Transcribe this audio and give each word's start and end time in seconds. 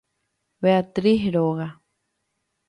Beatriz 0.63 1.29
róga. 1.33 1.69